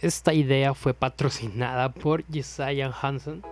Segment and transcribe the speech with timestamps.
[0.00, 3.42] Esta idea fue patrocinada por Jesiah Hansen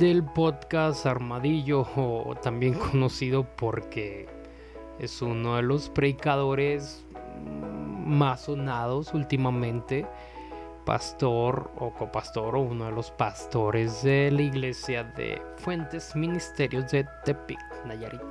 [0.00, 4.28] del podcast Armadillo o también conocido porque
[4.98, 7.06] es uno de los predicadores
[8.04, 10.04] más sonados últimamente,
[10.84, 17.06] pastor o copastor o uno de los pastores de la iglesia de Fuentes Ministerios de
[17.24, 18.22] Tepic, Nayarit.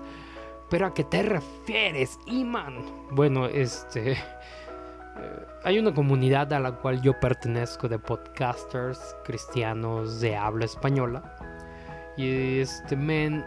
[0.70, 2.84] Pero a qué te refieres, Iman?
[3.12, 4.18] Bueno, este
[5.18, 11.36] eh, hay una comunidad a la cual yo pertenezco de podcasters cristianos de habla española.
[12.18, 13.44] Y este men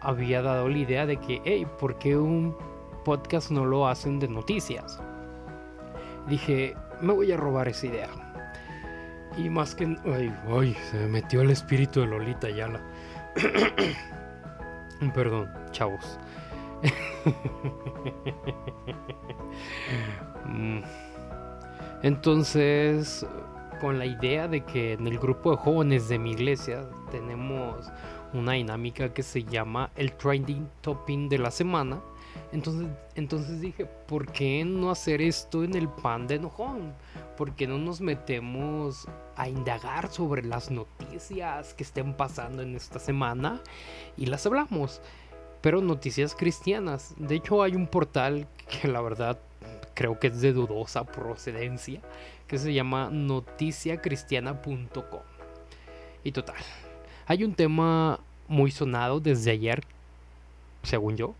[0.00, 2.56] había dado la idea de que, hey, ¿por qué un
[3.04, 5.00] podcast no lo hacen de noticias?
[6.28, 8.08] Dije, me voy a robar esa idea.
[9.36, 9.96] Y más que...
[10.04, 12.80] Ay, ay, se me metió el espíritu de Lolita Yala.
[15.14, 16.18] Perdón, chavos.
[20.46, 20.82] Mm.
[22.02, 23.26] Entonces,
[23.80, 27.90] con la idea de que en el grupo de jóvenes de mi iglesia tenemos
[28.34, 32.00] una dinámica que se llama el trending topping de la semana.
[32.52, 36.92] Entonces, entonces dije, ¿por qué no hacer esto en el pan de enojón?
[37.36, 42.98] ¿Por qué no nos metemos a indagar sobre las noticias que estén pasando en esta
[42.98, 43.60] semana
[44.16, 45.00] y las hablamos?
[45.60, 47.14] Pero noticias cristianas.
[47.16, 49.38] De hecho, hay un portal que la verdad
[49.94, 52.00] creo que es de dudosa procedencia,
[52.46, 55.20] que se llama noticiacristiana.com.
[56.22, 56.62] Y total,
[57.26, 59.84] hay un tema muy sonado desde ayer,
[60.82, 61.34] según yo.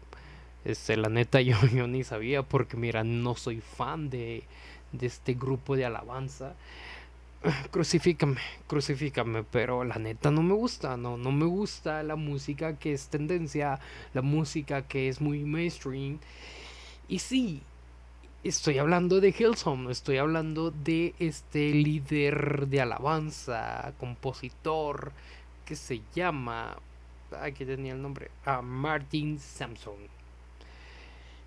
[0.65, 4.45] Este, la neta yo, yo ni sabía porque mira, no soy fan de,
[4.93, 6.55] de este grupo de alabanza.
[7.71, 12.95] Crucifícame, crucifícame, pero la neta no me gusta, no, no me gusta la música que
[12.95, 13.81] es tendencia,
[14.15, 16.19] la música que es muy mainstream.
[17.09, 17.63] Y sí,
[18.45, 25.13] estoy hablando de Hillsong, estoy hablando de este líder de alabanza, compositor,
[25.65, 26.77] que se llama,
[27.41, 29.95] aquí tenía el nombre, a Martin Sampson.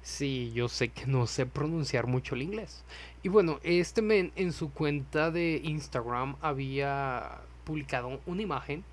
[0.01, 2.83] Sí, yo sé que no sé pronunciar mucho el inglés.
[3.21, 8.83] Y bueno, este men en su cuenta de Instagram había publicado una imagen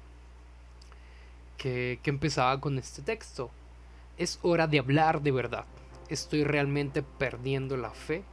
[1.57, 3.51] que empezaba con este texto.
[4.19, 5.65] Es hora de hablar de verdad
[6.09, 8.25] estoy realmente perdiendo la fe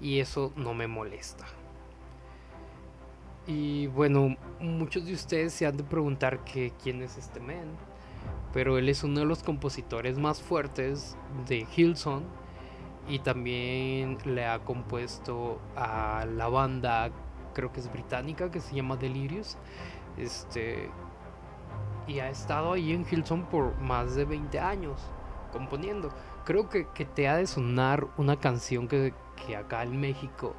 [0.00, 1.46] y eso no me molesta.
[3.46, 7.76] Y bueno, muchos de ustedes se han de preguntar que quién es este men,
[8.52, 11.16] pero él es uno de los compositores más fuertes
[11.46, 12.24] de Hillsong
[13.08, 17.10] y también le ha compuesto a la banda,
[17.54, 19.56] creo que es británica, que se llama Delirious.
[20.16, 20.90] Este
[22.08, 25.00] y ha estado ahí en Hillsong por más de 20 años
[25.52, 26.10] componiendo
[26.46, 29.12] creo que, te ha de sonar una canción que,
[29.58, 30.54] acá en México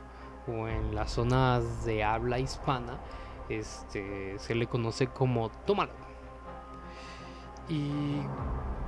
[0.47, 2.99] o en las zonas de habla hispana
[3.49, 5.93] este, se le conoce como Tómalo.
[7.69, 8.19] Y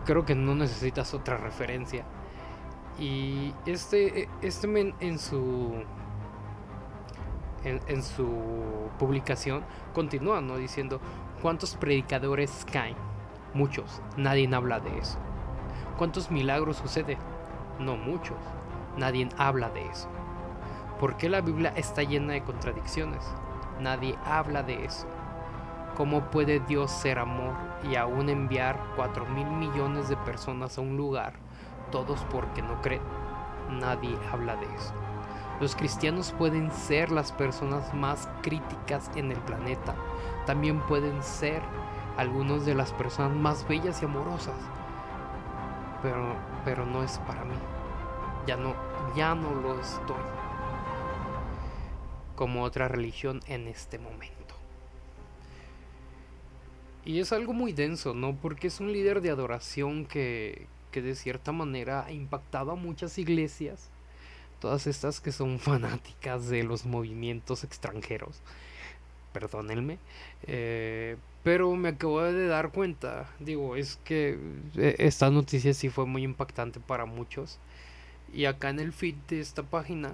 [0.05, 2.05] creo que no necesitas otra referencia.
[2.99, 5.73] Y este, este men en su
[7.63, 10.57] en, su publicación continúa ¿no?
[10.57, 10.99] diciendo
[11.41, 12.95] cuántos predicadores caen.
[13.53, 15.17] Muchos, nadie habla de eso.
[15.99, 17.17] ¿Cuántos milagros sucede?
[17.77, 18.37] No muchos.
[18.95, 20.07] Nadie habla de eso.
[20.97, 23.21] ¿Por qué la Biblia está llena de contradicciones?
[23.81, 25.05] Nadie habla de eso.
[25.97, 30.95] ¿Cómo puede Dios ser amor y aún enviar 4 mil millones de personas a un
[30.95, 31.33] lugar,
[31.91, 33.01] todos porque no creen?
[33.69, 34.93] Nadie habla de eso.
[35.59, 39.95] Los cristianos pueden ser las personas más críticas en el planeta.
[40.45, 41.61] También pueden ser
[42.15, 44.55] algunas de las personas más bellas y amorosas
[46.01, 47.55] pero, pero no es para mí.
[48.47, 48.75] Ya no,
[49.15, 50.15] ya no lo estoy.
[52.35, 54.55] Como otra religión en este momento.
[57.05, 58.35] Y es algo muy denso, ¿no?
[58.35, 63.17] Porque es un líder de adoración que, que de cierta manera ha impactado a muchas
[63.17, 63.89] iglesias.
[64.59, 68.41] Todas estas que son fanáticas de los movimientos extranjeros.
[69.33, 69.97] Perdónenme.
[70.43, 71.17] Eh,
[71.49, 74.37] pero me acabo de dar cuenta, digo, es que
[74.77, 77.57] eh, esta noticia sí fue muy impactante para muchos.
[78.31, 80.13] Y acá en el feed de esta página,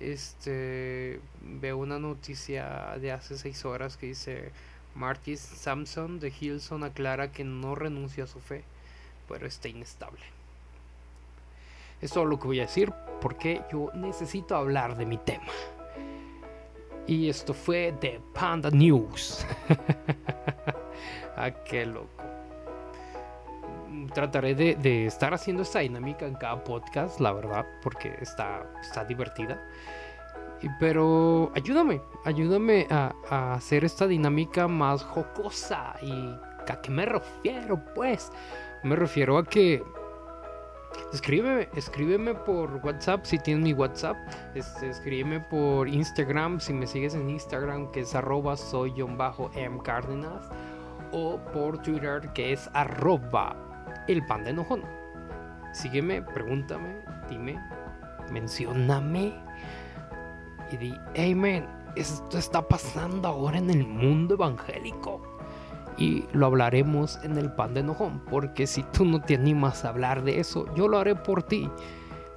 [0.00, 4.52] este, veo una noticia de hace seis horas que dice,
[4.94, 8.62] Martis Samson de Hilson aclara que no renuncia a su fe,
[9.30, 10.20] pero está inestable.
[12.02, 12.92] Es todo lo que voy a decir
[13.22, 15.52] porque yo necesito hablar de mi tema.
[17.06, 19.46] Y esto fue de Panda News.
[21.44, 22.08] ah, qué loco.
[24.14, 29.60] Trataré de, estar haciendo esta dinámica en cada podcast, la verdad, porque está, está divertida.
[30.78, 33.12] pero ayúdame, ayúdame a,
[33.54, 35.94] hacer esta dinámica más jocosa.
[36.02, 36.12] ¿Y
[36.68, 37.80] a qué me refiero?
[37.94, 38.30] Pues
[38.84, 39.82] me refiero a que
[41.12, 44.16] Escríbeme, por WhatsApp si tienes mi WhatsApp.
[44.54, 49.80] Este, escríbeme por Instagram si me sigues en Instagram que es arroba soy bajo M.
[51.12, 53.56] O por Twitter que es arroba
[54.08, 54.82] el pan de enojón.
[55.72, 56.96] Sígueme, pregúntame,
[57.28, 57.60] dime,
[58.32, 59.34] mencióname.
[60.72, 61.66] Y di, hey man,
[61.96, 65.20] esto está pasando ahora en el mundo evangélico
[66.00, 69.90] y lo hablaremos en el pan de enojón, porque si tú no te animas a
[69.90, 71.68] hablar de eso, yo lo haré por ti.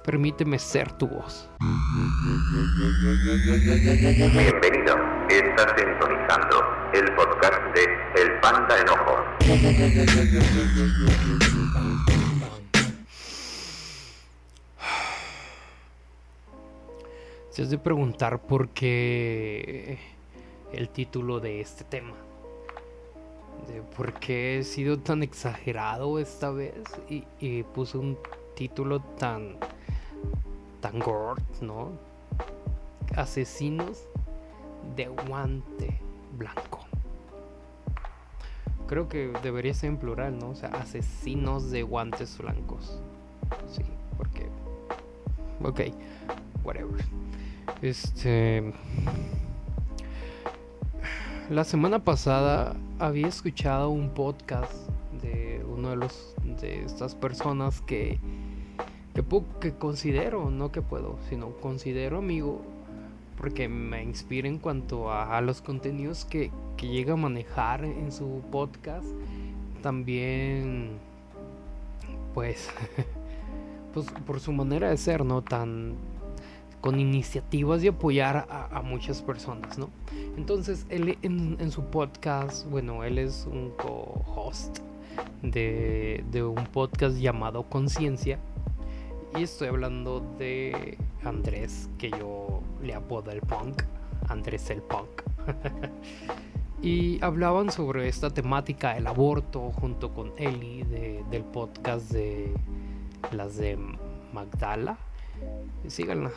[0.04, 1.48] Permíteme ser tu voz.
[5.34, 9.24] Estás sintonizando el podcast de El Panda Enojón.
[17.50, 19.98] Se has de preguntar por qué
[20.72, 22.14] el título de este tema
[23.66, 26.74] de por qué he sido tan exagerado esta vez
[27.08, 28.16] y, puse un
[28.54, 29.56] título tan
[30.80, 31.90] tan gore, ¿no?
[33.16, 34.06] Asesinos
[34.96, 36.00] de guante
[36.36, 36.80] blanco.
[38.86, 40.50] Creo que debería ser en plural, ¿no?
[40.50, 43.00] O sea, asesinos de guantes blancos.
[43.70, 43.82] Sí,
[44.16, 44.48] porque
[45.62, 45.80] ok,
[46.64, 47.04] whatever.
[47.82, 48.72] Este
[51.50, 54.72] la semana pasada había escuchado un podcast
[55.20, 58.18] de uno de los de estas personas que
[59.60, 62.62] que, considero, no que puedo, sino considero amigo
[63.36, 68.42] porque me inspira en cuanto a, los contenidos que, que, llega a manejar en su
[68.50, 69.06] podcast.
[69.82, 70.92] También,
[72.32, 72.70] pues,
[73.94, 75.42] pues por su manera de ser, ¿no?
[75.42, 75.96] Tan,
[76.84, 79.88] con iniciativas de apoyar a, muchas personas, ¿no?
[80.36, 84.80] Entonces, él en, su podcast, bueno, él es un co-host
[85.40, 88.38] de, un podcast llamado Conciencia.
[89.34, 92.53] Y estoy hablando de Andrés, que yo
[92.84, 93.82] le apodo el punk,
[94.28, 95.22] Andrés el punk.
[96.82, 100.82] y hablaban sobre esta temática, el aborto, junto con Eli
[101.30, 102.54] del podcast de
[103.32, 103.78] las de
[104.32, 104.98] Magdala.
[105.88, 106.30] Síganla,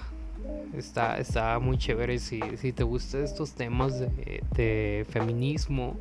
[0.73, 5.97] Está, está muy chévere si, si te gustan estos temas de, feminismo.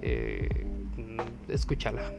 [0.00, 0.66] Eh,
[1.48, 2.12] escúchala.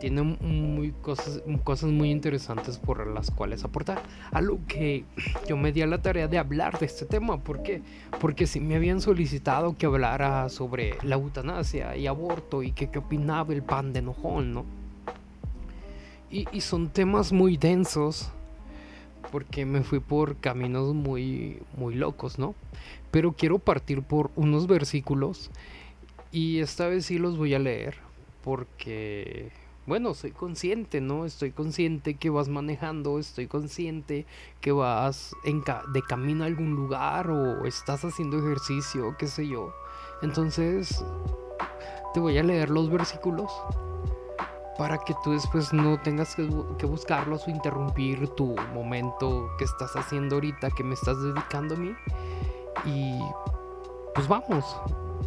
[0.00, 4.02] Tiene muy cosas, cosas muy interesantes por las cuales aportar.
[4.32, 5.04] Algo que
[5.48, 7.38] yo me di a la tarea de hablar de este tema.
[7.38, 7.82] ¿Por qué?
[8.20, 13.52] Porque si me habían solicitado que hablara sobre la eutanasia y aborto y que opinaba
[13.52, 14.64] el pan de enojón, ¿no?
[16.30, 18.30] Y, y son temas muy densos
[19.32, 22.54] porque me fui por caminos muy muy locos, ¿no?
[23.10, 25.50] Pero quiero partir por unos versículos
[26.32, 28.09] y esta vez sí los voy a leer
[28.42, 29.50] porque
[29.86, 31.24] bueno, soy consciente, ¿no?
[31.24, 34.26] Estoy consciente que vas manejando, estoy consciente
[34.60, 39.74] que vas de camino a algún lugar o estás haciendo ejercicio, qué sé yo.
[40.22, 41.04] Entonces,
[42.14, 43.50] te voy a leer los versículos
[44.78, 46.44] para que tú después no tengas que,
[46.86, 51.94] buscarlos o interrumpir tu momento que estás haciendo ahorita, que me estás dedicando a mí.
[52.84, 53.18] Y
[54.14, 54.64] pues vamos,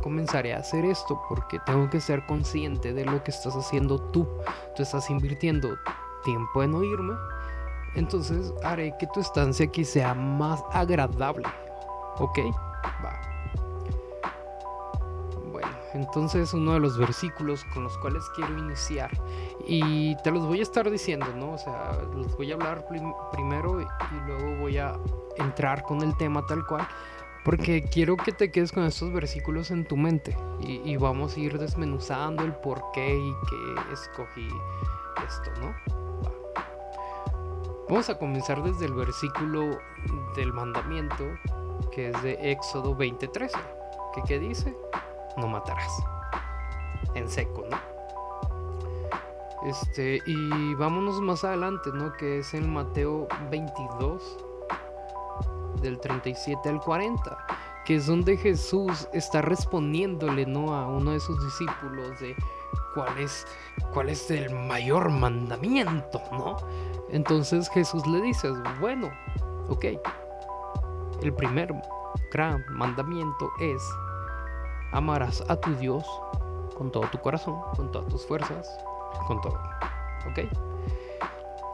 [0.04, 4.28] comenzaré a hacer esto porque tengo que ser consciente de lo que estás haciendo tú.
[4.76, 5.78] Tú estás invirtiendo
[6.24, 7.14] tiempo en oírme.
[7.96, 11.48] Entonces haré que tu estancia aquí sea más agradable.
[12.20, 12.40] ¿Ok?
[13.04, 13.34] Va.
[15.94, 19.12] Entonces uno de los versículos con los cuales quiero iniciar
[19.68, 21.54] y te los voy a estar diciendo, ¿no?
[21.54, 22.86] O sea, los voy a hablar
[23.32, 23.86] primero y,
[24.26, 24.98] luego voy a
[25.38, 26.88] entrar con el tema tal cual,
[27.44, 31.58] porque quiero que te quedes con estos versículos en tu mente y, vamos a ir
[31.58, 34.48] desmenuzando el por qué y qué escogí
[35.28, 35.76] esto, ¿no?
[37.90, 39.78] Vamos a comenzar desde el versículo
[40.36, 41.26] del mandamiento
[41.92, 43.52] que es de Éxodo 20:13,
[44.16, 44.76] que qué dice?
[45.38, 45.92] no matarás.
[47.16, 47.78] En seco, ¿no?
[49.70, 52.12] Este, y vámonos más adelante, ¿no?
[52.14, 54.38] Que es en Mateo 22,
[55.84, 57.38] del 37 al 40,
[57.86, 60.74] que es donde Jesús está respondiéndole, ¿no?
[60.74, 62.36] A uno de sus discípulos de
[62.96, 63.46] cuál es,
[63.94, 66.58] cuál es el mayor mandamiento, ¿no?
[67.10, 68.50] Entonces Jesús le dice,
[68.80, 69.12] bueno,
[69.68, 69.86] ok,
[71.22, 71.74] el primer
[72.32, 73.84] gran mandamiento es
[74.94, 76.06] amarás a tu Dios
[76.78, 78.68] con todo tu corazón, con todas tus fuerzas,
[79.28, 79.60] con todo.
[80.30, 80.40] ¿Ok?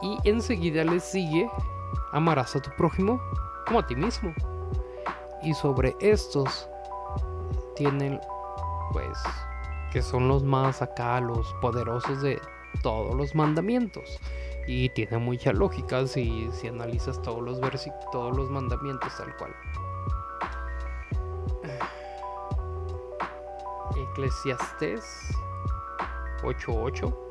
[0.02, 1.48] Y enseguida le sigue,
[2.12, 3.20] amarás a tu prójimo
[3.66, 4.34] como a ti mismo.
[5.42, 6.68] Y sobre estos
[7.76, 8.20] tienen,
[8.92, 9.18] pues,
[9.92, 12.40] que son los más acá, los poderosos de
[12.82, 14.18] todos los mandamientos.
[14.66, 17.60] Y tiene mucha lógica si, si analizas todos los
[18.12, 19.54] todos los mandamientos tal cual.
[24.12, 25.02] Eclesiastés
[26.42, 27.29] 8.8.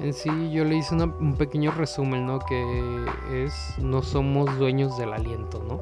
[0.00, 2.38] En sí yo le hice un pequeño resumen, ¿no?
[2.38, 5.80] Que es no somos dueños del aliento, ¿no?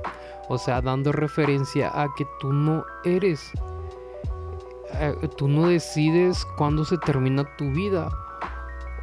[0.49, 3.53] O sea, dando referencia a que tú no eres,
[4.95, 8.09] eh, tú no decides cuándo se termina tu vida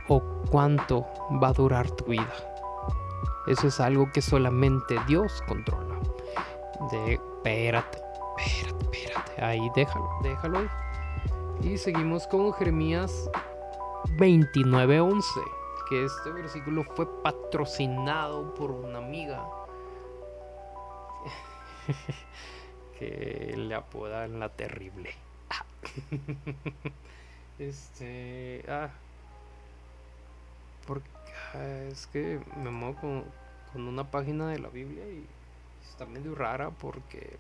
[0.10, 1.06] o cuánto
[1.42, 2.34] va a durar tu vida.
[3.48, 5.96] Eso es algo que solamente Dios controla.
[6.92, 8.02] De, espérate,
[8.38, 9.42] espérate, espérate.
[9.42, 10.68] Ahí déjalo, déjalo ahí.
[11.62, 13.30] Y seguimos con Jeremías
[14.08, 15.24] 29:11.
[15.90, 19.46] Que este versículo fue patrocinado por una amiga.
[23.00, 25.12] que le apodan la terrible.
[27.60, 28.64] este.
[28.68, 28.90] Ah,
[30.88, 31.10] porque
[31.54, 33.26] ah, es que me muevo con,
[33.74, 35.26] con, una página de la Biblia y
[35.90, 37.38] está medio rara porque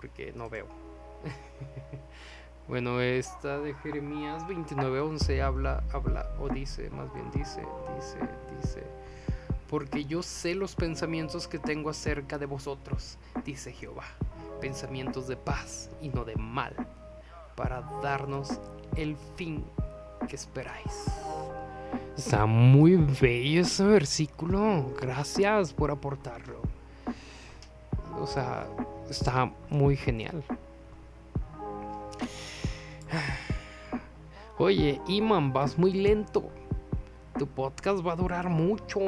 [0.00, 0.66] porque no veo.
[2.68, 7.62] bueno, esta de Jeremías 29:11 habla habla o dice, más bien dice,
[7.96, 8.18] dice,
[8.60, 8.96] dice
[9.68, 14.04] porque yo sé los pensamientos que tengo acerca de vosotros, dice Jehová,
[14.60, 16.74] pensamientos de paz y no de mal,
[17.56, 18.60] para darnos
[18.94, 19.64] el fin
[20.28, 21.06] que esperáis.
[22.16, 24.94] Está muy bello ese versículo.
[25.00, 26.62] Gracias por aportarlo.
[28.18, 28.66] O sea,
[29.10, 30.42] está muy genial.
[34.58, 36.48] Oye, Iman, vas muy lento.
[37.38, 39.00] Tu podcast va a durar mucho.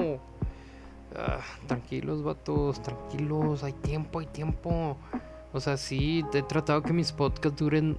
[1.16, 3.64] Ah, tranquilos, vatos, tranquilos.
[3.64, 4.96] Hay tiempo, hay tiempo.
[5.52, 7.96] O sea, sí, he tratado que mis podcasts duren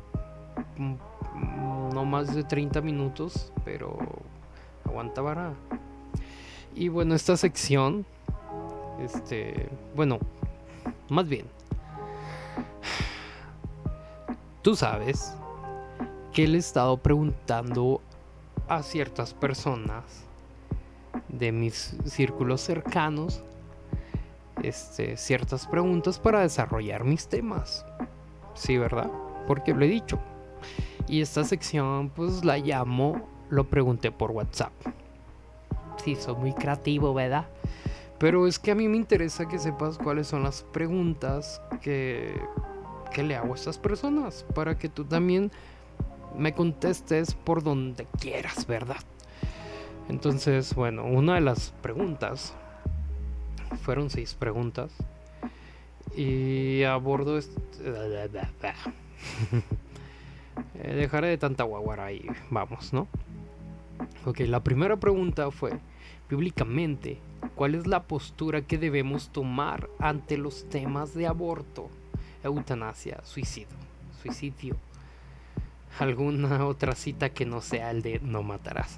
[0.77, 3.97] mm, no más de 30 minutos, pero
[4.85, 5.53] aguanta vara.
[6.75, 8.05] Y bueno, esta sección,
[9.01, 10.19] este, bueno,
[11.09, 11.47] más bien,
[14.61, 15.33] tú sabes
[16.33, 18.01] que le he estado preguntando
[18.67, 20.03] a ciertas personas
[21.27, 23.43] de mis círculos cercanos
[24.63, 27.85] este, ciertas preguntas para desarrollar mis temas.
[28.53, 29.09] Sí, ¿verdad?
[29.47, 30.19] Porque lo he dicho.
[31.07, 34.73] Y esta sección pues la llamo lo pregunté por WhatsApp.
[36.03, 37.47] Sí, soy muy creativo, ¿verdad?
[38.19, 42.39] Pero es que a mí me interesa que sepas cuáles son las preguntas que,
[43.09, 44.45] que le hago a estas personas.
[44.53, 45.51] Para que tú también
[46.37, 48.97] me contestes por donde quieras, ¿verdad?
[50.09, 52.53] Entonces, bueno, una de las preguntas,
[53.83, 54.91] fueron seis preguntas,
[56.15, 57.61] y abordo este...
[60.73, 63.07] Dejaré de tanta guaguara y vamos, ¿no?
[64.25, 65.79] Ok, la primera pregunta fue,
[66.29, 67.19] bíblicamente,
[67.55, 71.89] ¿cuál es la postura que debemos tomar ante los temas de aborto,
[72.43, 73.77] eutanasia, suicidio?
[74.21, 74.75] Suicidio.
[75.99, 78.97] ¿Alguna otra cita que no sea el de no matarás?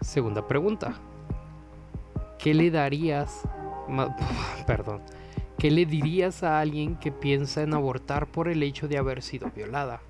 [0.00, 0.94] Segunda pregunta.
[2.38, 3.42] ¿Qué le darías,
[4.66, 5.00] perdón,
[5.58, 9.50] qué le dirías a alguien que piensa en abortar por el hecho de haber sido
[9.54, 10.00] violada?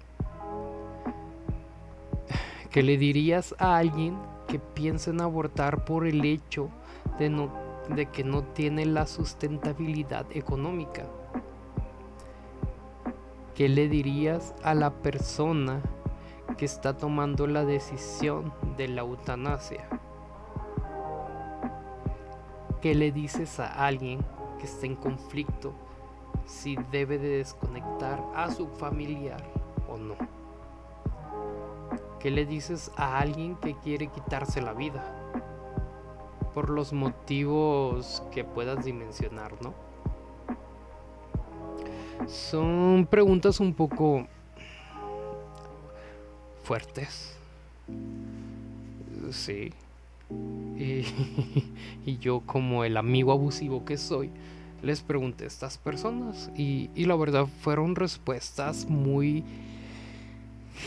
[2.70, 4.16] ¿Qué le dirías a alguien
[4.48, 6.70] que piensa en abortar por el hecho
[7.18, 7.52] de, no,
[7.94, 11.04] de que no tiene la sustentabilidad económica?
[13.62, 15.80] ¿Qué le dirías a la persona
[16.58, 19.88] que está tomando la decisión de la eutanasia?
[22.80, 24.18] ¿Qué le dices a alguien
[24.58, 25.74] que está en conflicto
[26.44, 29.44] si debe de desconectar a su familiar
[29.88, 30.16] o no?
[32.18, 35.04] ¿Qué le dices a alguien que quiere quitarse la vida?
[36.52, 39.91] Por los motivos que puedas dimensionar, ¿no?
[42.28, 44.26] Son preguntas un poco
[46.64, 47.36] fuertes.
[49.30, 49.72] Sí.
[52.04, 54.30] Y, yo como el amigo abusivo que soy,
[54.82, 59.44] les pregunté a estas personas y, y la verdad fueron respuestas muy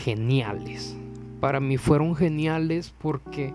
[0.04, 0.96] geniales
[1.40, 3.52] para mí fueron geniales porque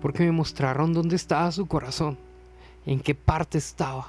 [0.00, 2.16] porque me mostraron dónde estaba su corazón,
[2.86, 4.08] en qué parte estaba.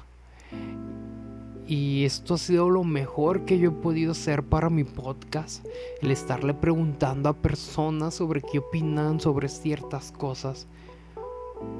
[1.71, 5.65] Y esto ha sido lo mejor que yo he podido hacer para mi podcast,
[6.01, 10.67] el estarle preguntando a personas sobre qué opinan sobre ciertas cosas.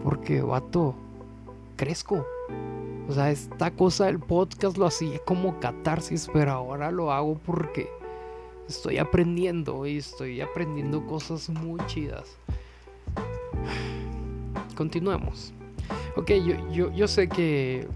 [0.01, 0.95] Porque, vato,
[1.75, 2.25] crezco.
[3.10, 7.89] O sea, esta cosa del podcast lo hacía como catarsis, pero ahora lo hago porque
[8.69, 12.38] estoy aprendiendo y estoy aprendiendo cosas muy chidas.
[14.77, 15.51] Continuemos.
[16.15, 17.89] Ok, yo, yo, yo sé que,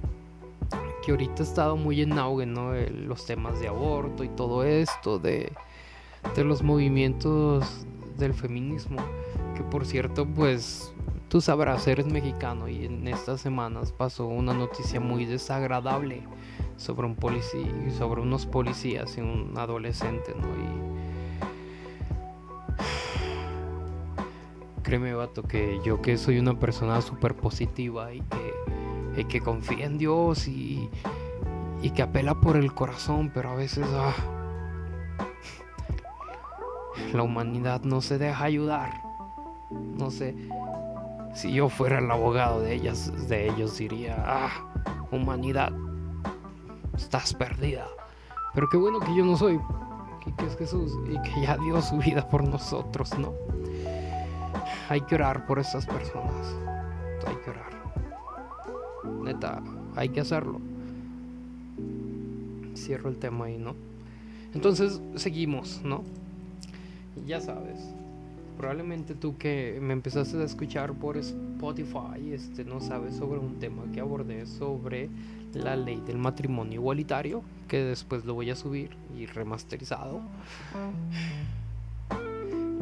[1.06, 2.74] que ahorita ha estado muy en auge, ¿no?
[2.74, 5.52] los temas de aborto y todo esto, de,
[6.36, 7.86] de los movimientos
[8.18, 8.98] del feminismo.
[9.56, 10.92] Que por cierto, pues
[11.30, 16.24] tú sabrás, eres mexicano y en estas semanas pasó una noticia muy desagradable
[16.78, 20.48] sobre un policía, sobre unos policías y un adolescente, ¿no?
[20.48, 20.86] Y
[24.82, 28.65] créeme, vato, que yo que soy una persona súper positiva y que,
[29.18, 30.90] y que confía en Dios y,
[31.82, 34.14] y que apela por el corazón, pero a veces ah,
[37.14, 38.92] la humanidad no se deja ayudar.
[39.72, 40.36] No sé,
[41.34, 44.50] si yo fuera el abogado de ellas, de ellos diría, ah,
[45.12, 45.72] humanidad,
[46.96, 47.88] estás perdida.
[48.54, 49.60] Pero qué bueno que yo no soy,
[50.38, 53.34] que, es Jesús y que ya dio su vida por nosotros, ¿no?
[54.88, 56.56] Hay que orar por estas personas.
[57.28, 57.85] Hay que orar.
[59.26, 59.62] Neta,
[59.96, 60.62] hay que hacerlo.
[62.76, 63.76] Cierro el tema ahí, ¿no?
[64.54, 66.04] Entonces seguimos, ¿no?
[67.26, 67.80] Ya sabes.
[68.58, 73.84] Probablemente tú que me empezaste a escuchar por Spotify, este no sabes sobre un tema
[73.94, 75.10] que abordé sobre
[75.54, 80.22] la ley del matrimonio igualitario, que después lo voy a subir y remasterizado.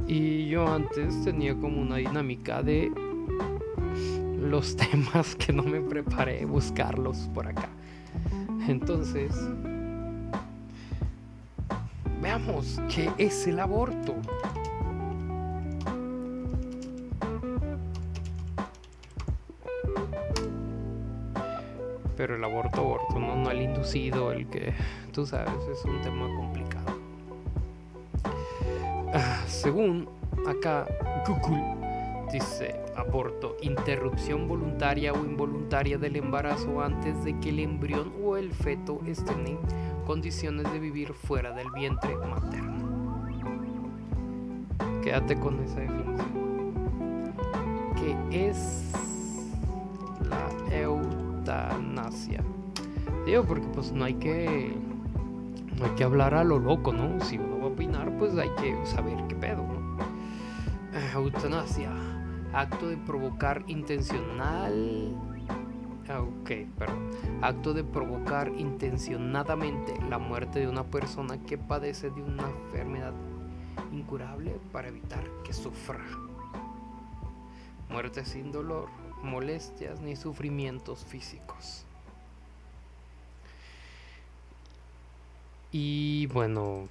[0.07, 2.91] Y yo antes tenía como una dinámica de
[4.43, 7.69] los temas que no me preparé, buscarlos por acá.
[8.67, 9.31] Entonces,
[12.21, 14.15] veamos qué es el aborto.
[22.15, 24.73] pero el aborto, aborto, no, no el inducido, el que,
[25.11, 26.97] tú sabes, es un tema complicado.
[29.13, 30.07] Ah, según
[30.47, 30.87] acá
[31.27, 31.82] Google
[32.33, 38.51] dice aborto, interrupción voluntaria o involuntaria del embarazo antes de que el embrión o el
[38.51, 39.59] feto estén en
[40.05, 43.23] condiciones de vivir fuera del vientre materno.
[45.03, 47.33] Quédate con esa definición.
[47.95, 48.91] Que es
[50.27, 50.99] la EU
[51.43, 52.43] eutanasia.
[53.25, 54.75] Digo, porque pues no hay que
[55.77, 57.19] no hay que hablar a lo loco, ¿no?
[57.21, 60.03] Si uno va a opinar, pues hay que saber qué pedo, ¿no?
[60.97, 61.91] Eh, eutanasia,
[62.53, 65.15] acto de provocar intencional
[66.09, 67.09] ah, Ok, perdón.
[67.41, 73.13] Acto de provocar intencionadamente la muerte de una persona que padece de una enfermedad
[73.91, 76.03] incurable para evitar que sufra.
[77.89, 78.89] Muerte sin dolor
[79.23, 81.85] molestias ni sufrimientos físicos.
[85.71, 86.87] Y bueno,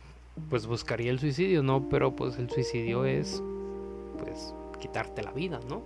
[0.51, 1.89] pues buscaría el suicidio, ¿no?
[1.89, 3.43] Pero pues el suicidio es,
[4.19, 5.83] pues, quitarte la vida, ¿no?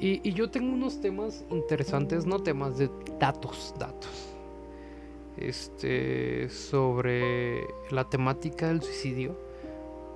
[0.00, 4.30] Y, yo tengo unos temas interesantes, no temas de datos, datos.
[5.36, 9.36] Este, sobre la temática del suicidio,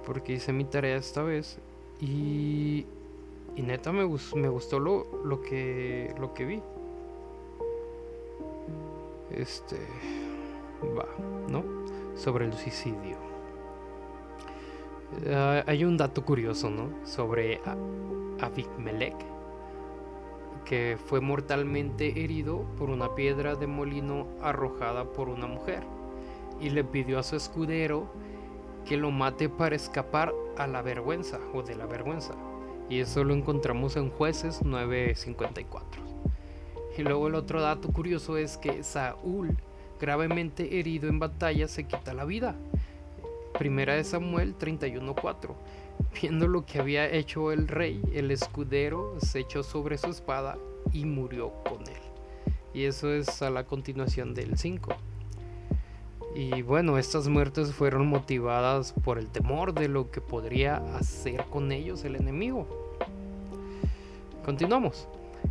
[0.06, 1.58] porque hice mi tarea esta vez
[2.00, 2.86] y
[3.58, 6.62] y neta me, me gustó lo, lo, que, lo que vi.
[9.32, 9.76] Este.
[10.96, 11.08] Va,
[11.48, 11.64] ¿no?
[12.16, 13.27] Sobre el suicidio.
[15.30, 16.90] Ah, hay un dato curioso, ¿no?
[17.04, 17.60] Sobre
[18.78, 19.16] Melech
[20.64, 25.82] que fue mortalmente herido por una piedra de molino arrojada por una mujer,
[26.60, 28.12] y le pidió a su escudero
[28.84, 32.34] que lo mate para escapar a la vergüenza o de la vergüenza
[32.88, 36.02] y eso lo encontramos en jueces 954.
[36.96, 39.56] Y luego el otro dato curioso es que Saúl,
[40.00, 42.56] gravemente herido en batalla, se quita la vida.
[43.58, 45.50] Primera de Samuel 31.4.
[46.22, 50.56] Viendo lo que había hecho el rey, el escudero se echó sobre su espada
[50.92, 52.00] y murió con él.
[52.72, 54.94] Y eso es a la continuación del 5.
[56.36, 61.72] Y bueno, estas muertes fueron motivadas por el temor de lo que podría hacer con
[61.72, 62.94] ellos el enemigo.
[64.44, 65.08] Continuamos.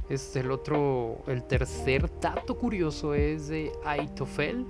[0.07, 4.65] Este el otro, el tercer dato curioso es de Aitofel,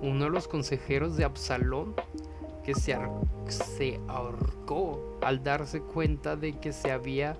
[0.00, 1.94] uno de los consejeros de Absalón,
[2.62, 2.96] que se,
[3.48, 7.36] se ahorcó al darse cuenta de que se había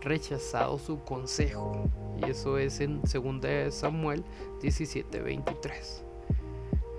[0.00, 1.88] rechazado su consejo.
[2.18, 4.24] Y eso es en 2 Samuel
[4.62, 6.02] 17:23.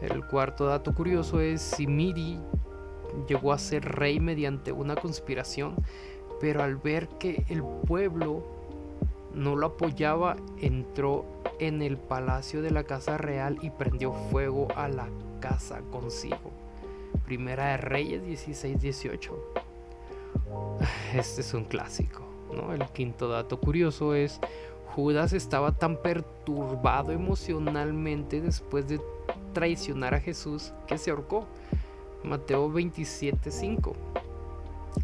[0.02, 2.40] El cuarto dato curioso es Simiri
[3.28, 5.76] llegó a ser rey mediante una conspiración,
[6.40, 8.44] pero al ver que el pueblo
[9.34, 11.26] no lo apoyaba, entró
[11.60, 15.08] en el palacio de la casa real y prendió fuego a la
[15.40, 16.52] casa consigo.
[17.28, 19.32] Primera de Reyes 16-18.
[21.14, 22.22] Este es un clásico.
[22.56, 22.74] ¿no?
[22.74, 24.40] El quinto dato curioso es
[24.96, 29.02] Judas estaba tan perturbado emocionalmente después de
[29.52, 31.46] traicionar a Jesús que se ahorcó.
[32.24, 33.94] Mateo 27:5.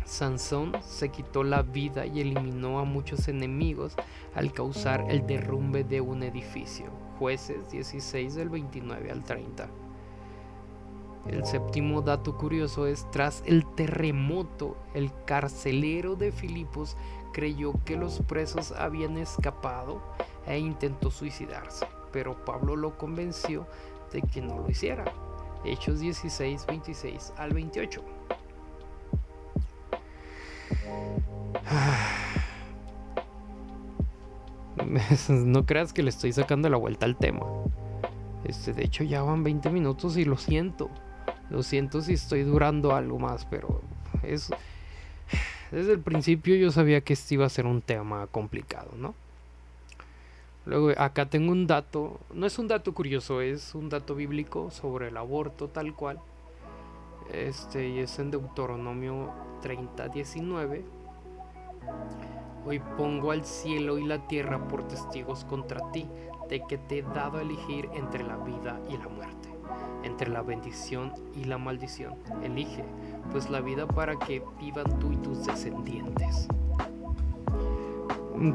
[0.05, 3.95] Sansón se quitó la vida y eliminó a muchos enemigos
[4.33, 6.85] al causar el derrumbe de un edificio.
[7.19, 9.82] Jueces 16 del 29 al 30.
[11.27, 16.97] El séptimo dato curioso es, tras el terremoto, el carcelero de Filipos
[17.31, 20.01] creyó que los presos habían escapado
[20.45, 23.65] e intentó suicidarse, pero Pablo lo convenció
[24.11, 25.05] de que no lo hiciera.
[25.63, 28.03] Hechos 16, 26 al 28.
[35.29, 37.45] No creas que le estoy sacando la vuelta al tema.
[38.43, 40.89] Este, de hecho, ya van 20 minutos y lo siento.
[41.49, 43.81] Lo siento si estoy durando algo más, pero
[44.23, 44.49] es.
[45.71, 49.15] Desde el principio yo sabía que este iba a ser un tema complicado, ¿no?
[50.65, 55.09] Luego acá tengo un dato, no es un dato curioso, es un dato bíblico sobre
[55.09, 56.19] el aborto tal cual.
[57.31, 60.85] Este, y es en Deuteronomio 30, 19.
[62.65, 66.07] Hoy pongo al cielo y la tierra por testigos contra ti,
[66.49, 69.42] de que te he dado a elegir entre la vida y la muerte,
[70.03, 72.15] entre la bendición y la maldición.
[72.43, 72.83] Elige,
[73.31, 76.47] pues la vida para que vivan tú y tus descendientes.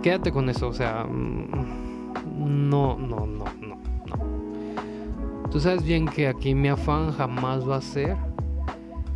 [0.02, 5.50] Quédate con eso, o sea, mm, no, no, no, no, no.
[5.50, 8.16] Tú sabes bien que aquí mi afán jamás va a ser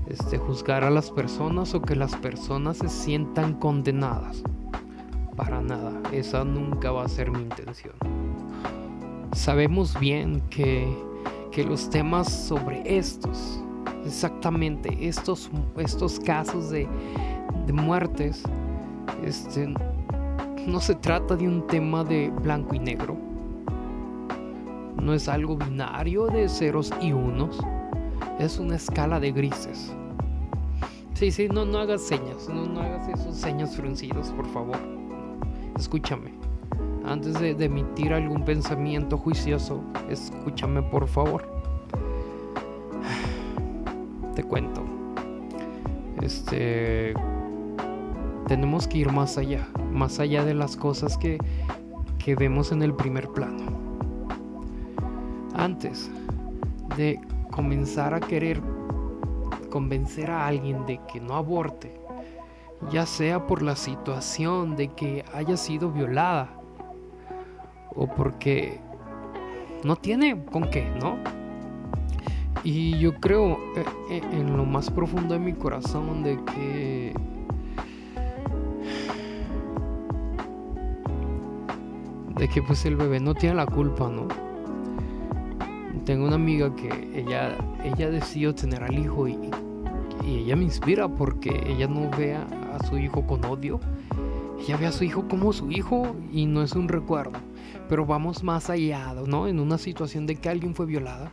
[0.07, 4.43] este, juzgar a las personas o que las personas se sientan condenadas.
[5.37, 7.95] Para nada, esa nunca va a ser mi intención.
[9.33, 10.87] Sabemos bien que,
[11.53, 13.63] que los temas sobre estos,
[14.05, 16.89] exactamente estos, estos casos de,
[17.67, 18.43] de muertes,
[19.23, 19.73] este,
[20.67, 23.17] no se trata de un tema de blanco y negro.
[25.01, 27.59] No es algo binario de ceros y unos.
[28.39, 29.95] Es una escala de grises.
[31.15, 34.79] Sí, sí, no, no hagas señas, no, no hagas esos señas fruncidos, por favor.
[35.77, 36.42] Escúchame.
[37.05, 41.45] Antes de, emitir algún pensamiento juicioso, escúchame, por favor.
[44.35, 44.83] Te cuento.
[46.21, 47.15] Este.
[48.47, 51.39] Tenemos que ir más allá, más allá de las cosas que,
[52.19, 53.63] que vemos en el primer plano.
[55.55, 56.11] Antes
[56.97, 58.61] de comenzar a querer
[59.71, 61.99] convencer a alguien de que no aborte,
[62.91, 66.62] ya sea por la situación de que haya sido violada
[67.95, 68.81] o porque
[69.85, 71.17] no tiene con qué, ¿no?
[72.65, 77.15] Y yo creo eh, eh, en lo más profundo de mi corazón de que
[82.37, 84.29] de que pues el bebé no tiene la culpa, ¿no?
[86.05, 89.39] Tengo una amiga que ella ella decidió tener al hijo y,
[90.25, 93.81] ella me inspira porque ella no ve a, a su hijo con odio.
[94.61, 97.33] Ella ve a su hijo como su hijo y no es un recuerdo.
[97.93, 99.47] Pero vamos más allá, ¿no?
[99.47, 101.31] En una situación de que alguien fue violada.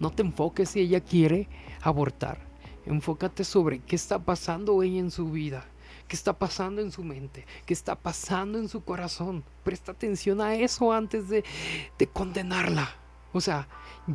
[0.00, 1.48] No te enfoques si ella quiere
[1.80, 2.40] abortar.
[2.86, 5.64] Enfócate sobre qué está pasando ella en su vida.
[6.08, 7.46] ¿Qué está pasando en su mente?
[7.66, 9.44] ¿Qué está pasando en su corazón?
[9.62, 11.44] Presta atención a eso antes de,
[11.96, 12.96] de condenarla.
[13.32, 13.68] O sea,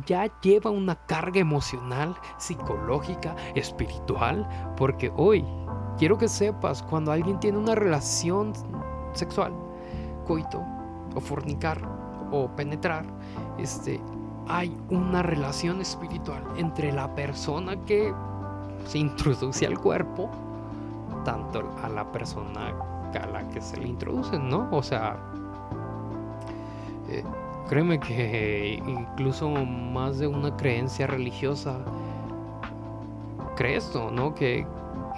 [0.04, 4.46] ya lleva una carga emocional, psicológica, espiritual,
[4.76, 5.42] porque hoy
[5.96, 8.52] quiero que sepas cuando alguien tiene una relación
[9.14, 9.54] sexual,
[10.26, 10.62] coito,
[11.14, 11.80] o fornicar,
[12.30, 13.04] o penetrar,
[13.58, 14.00] este,
[14.46, 18.12] hay una relación espiritual entre la persona que
[18.86, 20.30] se introduce al cuerpo,
[21.24, 22.74] tanto a la persona
[23.14, 24.68] a la que se le introduce, ¿no?
[24.70, 25.16] O sea,
[27.08, 27.24] eh,
[27.68, 31.76] Créeme que incluso más de una creencia religiosa
[33.56, 34.34] cree esto, ¿no?
[34.34, 34.66] Que,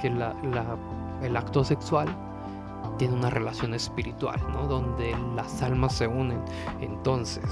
[0.03, 2.09] que el acto sexual
[3.01, 4.67] tiene una relación espiritual, ¿no?
[4.67, 6.39] Donde las almas se unen.
[6.83, 7.47] Entonces,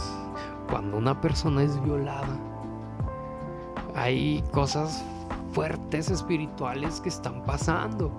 [0.70, 2.36] cuando una persona es violada,
[3.94, 5.02] hay cosas
[5.52, 8.12] fuertes espirituales que están pasando.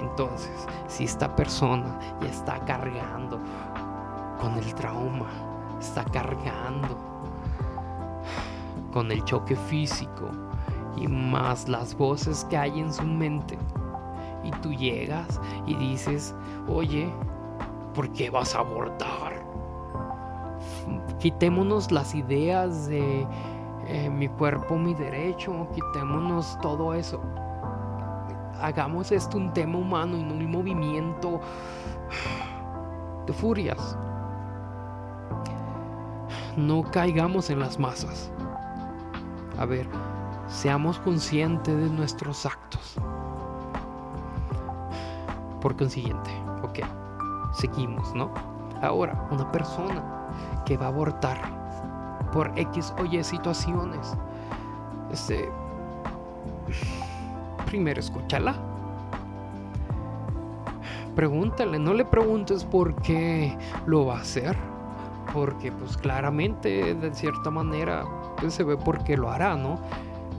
[0.00, 3.38] Entonces, si esta persona ya está cargando
[4.40, 5.28] con el trauma,
[5.78, 6.96] está cargando
[8.94, 10.30] con el choque físico
[10.96, 13.58] y más las voces que hay en su mente.
[14.44, 16.34] Y tú llegas y dices,
[16.68, 17.08] oye,
[17.94, 19.44] ¿por qué vas a abortar?
[21.24, 23.26] quitémonos las ideas de
[23.86, 27.18] eh, mi cuerpo, mi derecho, quitémonos todo eso.
[28.60, 31.40] Hagamos esto un tema humano y no un movimiento
[33.26, 33.96] de furias.
[36.58, 38.30] No caigamos en las masas.
[39.58, 39.88] A ver,
[40.46, 42.96] seamos conscientes de nuestros actos.
[45.64, 46.30] Por consiguiente,
[46.62, 46.80] ok,
[47.54, 48.30] seguimos, ¿no?
[48.82, 50.28] Ahora, una persona
[50.66, 51.38] que va a abortar
[52.34, 54.14] por X o Y situaciones,
[55.10, 55.48] este,
[57.64, 58.54] primero escúchala.
[61.16, 64.54] Pregúntale, no le preguntes por qué lo va a hacer,
[65.32, 68.04] porque pues claramente de cierta manera
[68.38, 69.78] pues, se ve por qué lo hará, ¿no?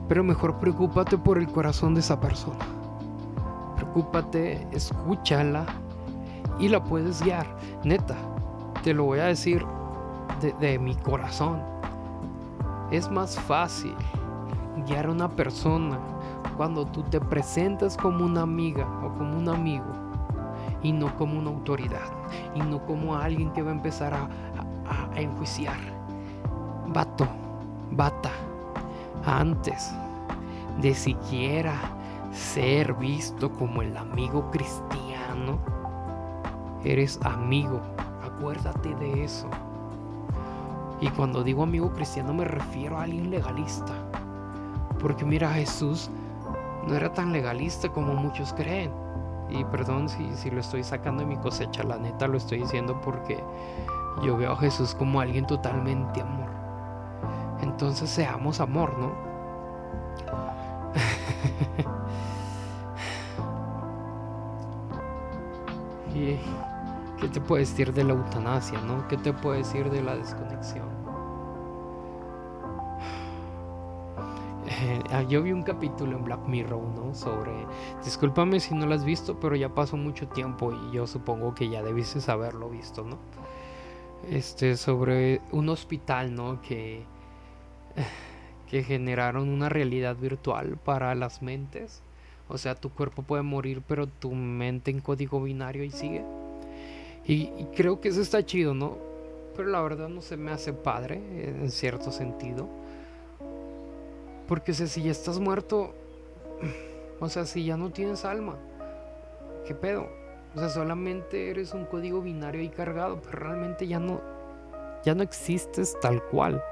[0.07, 2.74] Pero mejor preocúpate por el corazón de esa persona.
[3.95, 5.65] Preocúpate, escúchala
[6.59, 7.47] y la puedes guiar.
[7.85, 8.17] Neta,
[8.83, 9.65] te lo voy a decir
[10.59, 11.61] de, mi corazón.
[12.91, 13.95] Es más fácil
[14.85, 15.97] guiar a una persona
[16.57, 19.93] cuando tú te presentas como una amiga o como un amigo
[20.83, 22.11] y no como una autoridad
[22.53, 24.27] y no como alguien que va a empezar a,
[25.15, 25.77] a enjuiciar.
[26.87, 27.29] Vato,
[27.91, 28.31] bata,
[29.25, 29.89] antes
[30.81, 31.94] de siquiera
[32.35, 35.57] ser visto como el amigo cristiano,
[36.83, 37.81] eres amigo.
[38.23, 39.47] Acuérdate de eso.
[40.99, 43.93] Y cuando digo amigo cristiano me refiero a alguien legalista.
[44.99, 46.09] Porque mira, Jesús
[46.87, 48.91] no era tan legalista como muchos creen.
[49.49, 52.99] Y perdón si, si lo estoy sacando de mi cosecha, la neta lo estoy diciendo
[53.01, 53.41] porque
[54.23, 56.49] yo veo a Jesús como alguien totalmente amor.
[57.61, 59.13] Entonces seamos amor, ¿no?
[66.31, 69.07] ¿Y qué te puede decir de la eutanasia, no?
[69.07, 70.87] ¿Qué te puede decir de la desconexión?
[74.67, 77.13] Eh, yo vi un capítulo en Black Mirror, ¿no?
[77.13, 77.51] Sobre,
[78.03, 81.69] discúlpame si no lo has visto, pero ya pasó mucho tiempo y yo supongo que
[81.69, 83.17] ya debiste haberlo visto, ¿no?
[84.29, 86.61] Este, sobre un hospital, ¿no?
[86.61, 87.05] Que
[88.69, 92.03] que generaron una realidad virtual para las mentes.
[92.47, 96.23] O sea, tu cuerpo puede morir, pero tu mente en código binario y sigue.
[97.27, 98.97] Y, creo que eso está chido, ¿no?
[99.55, 102.67] Pero la verdad no se me hace padre, en cierto sentido.
[104.47, 105.95] Porque si ya estás muerto,
[107.19, 108.57] o sea, si ya no tienes alma,
[109.65, 110.07] ¿qué pedo?
[110.55, 114.21] O sea, solamente eres un código binario ahí cargado, pero realmente ya no,
[115.03, 116.63] ya no existes tal cual.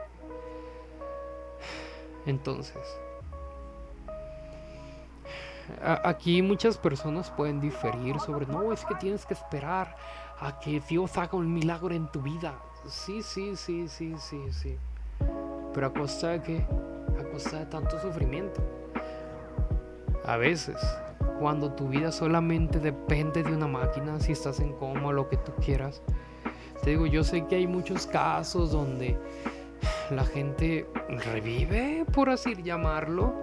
[2.28, 2.78] Entonces,
[6.04, 9.96] aquí muchas personas pueden diferir sobre, no, es que tienes que esperar
[10.40, 12.54] a que Dios haga un milagro en tu vida.
[12.88, 14.78] Sí, sí, sí, sí, sí, sí.
[15.74, 16.66] Pero a costa de qué?
[17.20, 18.62] A costa de tanto sufrimiento.
[20.26, 20.78] A veces,
[21.40, 25.54] cuando tu vida solamente depende de una máquina, si estás en coma lo que tú
[25.64, 26.02] quieras.
[26.84, 29.18] Te digo, yo sé que hay muchos casos donde
[30.10, 33.34] la gente revive, por así llamarlo.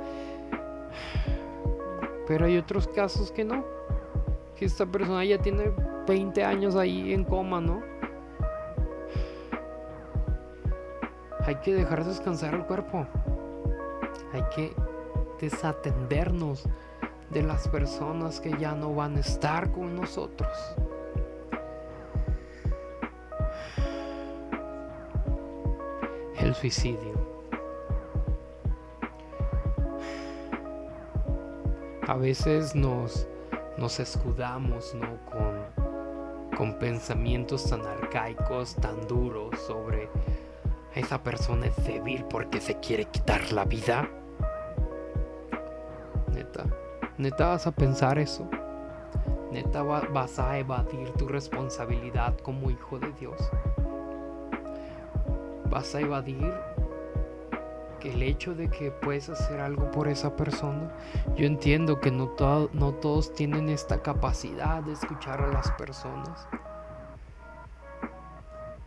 [2.30, 3.64] Pero hay otros casos que no.
[4.56, 5.72] Que esta persona ya tiene
[6.06, 7.82] 20 años ahí en coma, ¿no?
[11.40, 13.04] Hay que dejar descansar el cuerpo.
[14.32, 14.72] Hay que
[15.40, 16.68] desatendernos
[17.30, 20.56] de las personas que ya no van a estar con nosotros.
[26.38, 27.19] el suicidio.
[32.10, 33.28] A veces nos,
[33.78, 35.16] nos escudamos ¿no?
[35.30, 40.08] con, con pensamientos tan arcaicos, tan duros sobre
[40.96, 44.10] esa persona es débil porque se quiere quitar la vida.
[46.34, 46.64] Neta,
[47.16, 48.44] neta vas a pensar eso.
[49.52, 53.38] Neta vas a evadir tu responsabilidad como hijo de Dios
[55.70, 56.52] vas a evadir
[58.00, 60.90] que el hecho de que puedes hacer algo por esa persona,
[61.36, 62.34] yo entiendo que no,
[62.72, 66.48] no todos tienen esta capacidad de escuchar a las personas.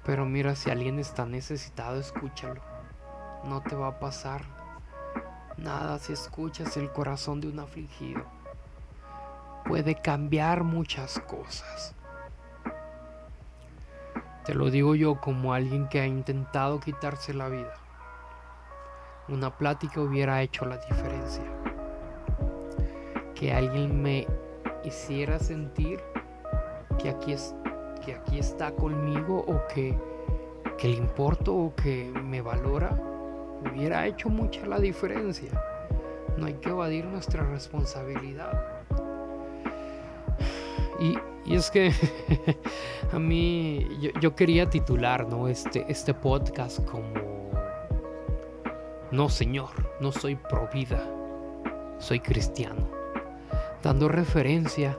[0.04, 2.62] Pero mira, si alguien está necesitado, escúchalo.
[3.46, 4.42] No te va a pasar
[5.58, 8.24] nada si escuchas el corazón de un afligido.
[9.66, 11.96] Puede cambiar muchas cosas.
[14.46, 17.74] Te lo digo yo como alguien que ha intentado quitarse la vida.
[19.34, 21.44] Una plática hubiera hecho la diferencia.
[23.36, 24.28] Que alguien me
[24.86, 26.00] hiciera sentir
[27.00, 27.56] que aquí, es,
[28.06, 29.98] que aquí está conmigo o que
[30.78, 32.92] que le importo o que me valora,
[33.62, 35.50] hubiera hecho mucha la diferencia.
[36.38, 38.52] No hay que evadir nuestra responsabilidad.
[41.00, 41.18] Y,
[41.54, 41.92] es que
[43.14, 43.88] a mí
[44.20, 45.48] yo, quería titular ¿no?
[45.48, 47.23] este, este podcast como
[49.14, 49.70] No Señor,
[50.02, 51.08] no soy pro vida,
[52.00, 52.90] soy cristiano.
[53.84, 54.98] Dando referencia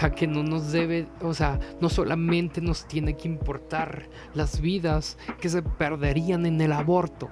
[0.00, 5.18] a que no nos debe, o sea, no solamente nos tiene que importar las vidas
[5.40, 7.30] que se perderían en el aborto,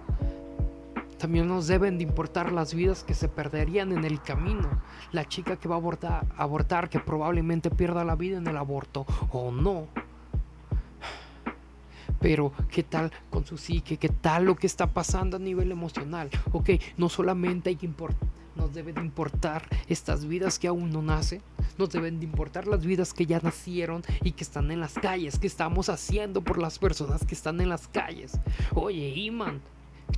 [1.19, 4.81] también nos deben de importar las vidas que se perderían en el camino.
[5.11, 9.07] La chica que va a abortar, abortar que probablemente pierda la vida en el aborto
[9.33, 9.89] o no.
[12.25, 13.99] Pero, ¿qué tal con su psique?
[13.99, 16.31] ¿Qué tal lo que está pasando a nivel emocional?
[16.53, 21.03] Ok, no solamente hay que importar nos deben de importar estas vidas que aún no
[21.03, 21.43] nacen,
[21.77, 25.41] nos deben de importar las vidas que ya nacieron y que están en las calles,
[25.41, 28.39] que estamos haciendo por las personas que están en las calles.
[28.75, 29.61] Oye, Iman,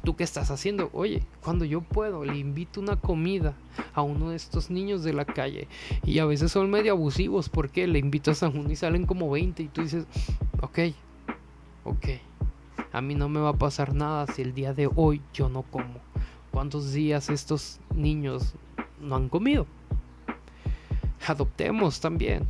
[0.04, 0.90] ¿tú qué estás haciendo?
[0.92, 3.54] Oye, cuando yo puedo, le invito una comida
[3.94, 5.66] a uno de estos niños de la calle
[6.04, 9.62] y a veces son medio abusivos porque le invitas a uno y salen como 20
[9.62, 10.04] y tú dices,
[10.60, 10.78] ok,
[11.87, 12.07] ok.
[12.92, 15.62] A mí no me va a pasar nada si el día de hoy yo no
[15.62, 16.01] como
[16.51, 18.55] cuántos días estos niños
[19.01, 19.66] no han comido.
[21.27, 22.49] Adoptemos también.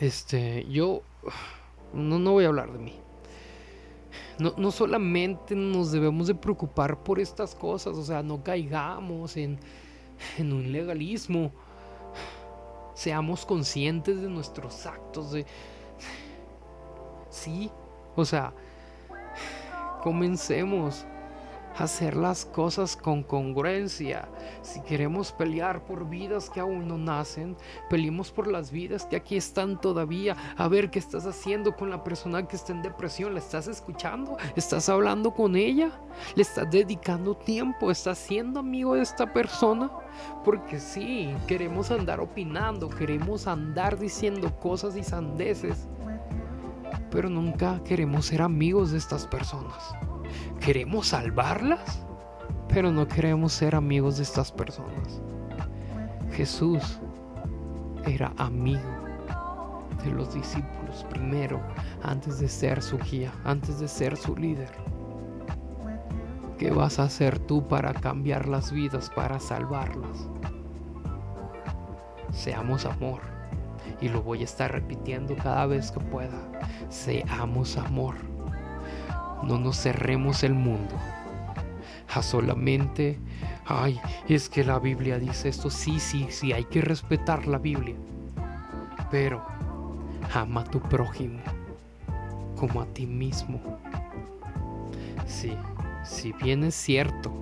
[0.00, 1.02] Este, yo
[1.92, 2.94] no, no voy a hablar de mí.
[4.38, 9.60] No, no, solamente nos debemos de preocupar por estas cosas, o sea, no caigamos en,
[10.38, 11.52] en un legalismo.
[12.94, 15.46] Seamos conscientes de nuestros actos, de...
[17.30, 17.70] Sí,
[18.16, 18.52] o sea,
[20.02, 21.06] comencemos
[21.76, 24.28] hacer las cosas con congruencia.
[24.62, 27.56] Si queremos pelear por vidas que aún no nacen,
[27.90, 30.36] peleemos por las vidas que aquí están todavía.
[30.56, 33.34] A ver qué estás haciendo con la persona que está en depresión.
[33.34, 34.36] ¿Le estás escuchando?
[34.56, 35.90] ¿Estás hablando con ella?
[36.36, 37.90] ¿Le estás dedicando tiempo?
[37.90, 39.90] ¿Estás siendo amigo de esta persona?
[40.44, 45.88] Porque sí, queremos andar opinando, queremos andar diciendo cosas y sandeces.
[47.14, 49.94] Pero nunca queremos ser amigos de estas personas
[50.64, 52.02] queremos salvarlas,
[52.68, 55.20] pero no queremos ser amigos de estas personas.
[56.32, 57.00] Jesús
[58.06, 58.80] era amigo
[60.02, 61.60] de los discípulos primero,
[62.02, 64.70] antes de ser su guía, antes de ser su líder.
[66.58, 70.28] ¿Qué vas a hacer tú para cambiar las vidas, para salvarlas?
[72.30, 73.33] Seamos amor.
[74.00, 76.38] Y lo voy a estar repitiendo cada vez que pueda.
[76.88, 78.16] Seamos amor
[79.44, 80.94] no nos cerremos el mundo
[82.14, 83.18] a solamente,
[83.66, 87.96] ay, es que la Biblia dice esto, sí, sí, sí, hay que respetar la Biblia,
[89.10, 89.44] pero
[90.32, 91.40] ama a tu prójimo
[92.56, 93.60] como a ti mismo.
[95.26, 95.56] Sí,
[96.04, 97.32] si bien es cierto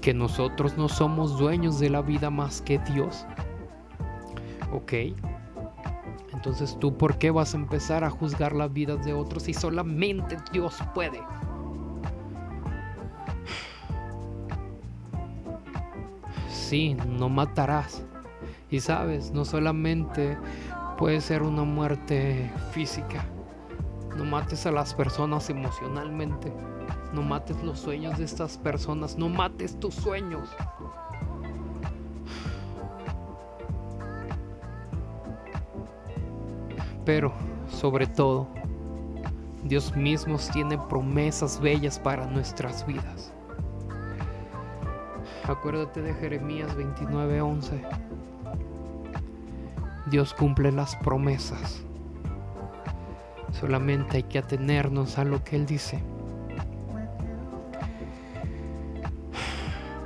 [0.00, 3.26] que nosotros no somos dueños de la vida más que Dios,
[4.72, 4.92] ok,
[6.36, 10.36] entonces tú, ¿por qué vas a empezar a juzgar las vidas de otros si solamente
[10.52, 11.22] Dios puede?
[16.50, 18.04] Sí, no matarás.
[18.70, 20.36] Y sabes, no solamente
[20.98, 23.24] puede ser una muerte física.
[24.14, 26.52] No mates a las personas emocionalmente.
[27.14, 29.16] No mates los sueños de estas personas.
[29.16, 30.50] No mates tus sueños.
[37.06, 37.32] Pero,
[37.70, 38.48] sobre todo,
[39.62, 43.32] Dios mismo tiene promesas bellas para nuestras vidas.
[45.44, 47.80] Acuérdate de Jeremías 29:11.
[50.06, 51.84] Dios cumple las promesas.
[53.52, 56.02] Solamente hay que atenernos a lo que Él dice.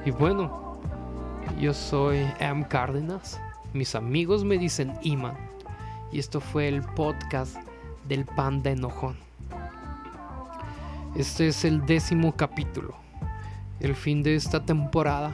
[0.04, 0.78] Y bueno,
[1.58, 3.40] yo soy Am Cárdenas.
[3.72, 5.49] Mis amigos me dicen Iman
[6.12, 7.56] y esto fue el podcast
[8.08, 9.16] del panda enojón.
[11.16, 12.94] Este es el décimo capítulo,
[13.80, 15.32] el fin de esta temporada,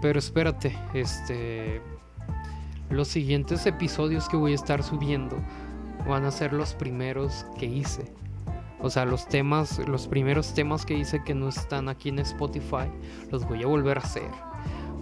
[0.00, 1.80] pero espérate, este
[2.90, 5.36] los siguientes episodios que voy a estar subiendo
[6.06, 8.12] van a ser los primeros que hice.
[8.80, 12.90] O sea, los temas, los primeros temas que hice que no están aquí en Spotify,
[13.30, 14.51] los voy a volver a hacer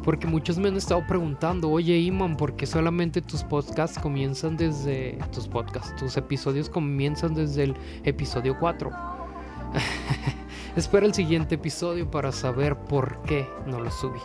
[0.02, 5.18] porque muchos me han estado preguntando, oye Iman, ¿por qué solamente tus podcasts comienzan desde
[5.32, 8.90] tus podcasts, tus episodios comienzan desde el episodio 4?
[10.76, 14.20] Espera el siguiente episodio para saber por qué no lo subí.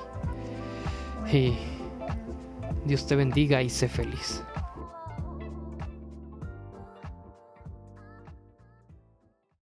[1.33, 1.57] Y
[2.85, 4.44] Dios te bendiga y sé feliz.